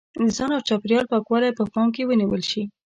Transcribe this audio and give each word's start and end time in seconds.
د 0.25 0.27
ځان 0.37 0.49
او 0.55 0.65
چاپېریال 0.67 1.05
پاکوالی 1.11 1.57
په 1.57 1.63
پام 1.73 1.87
کې 1.95 2.03
ونیول 2.07 2.41
شي. 2.49 2.63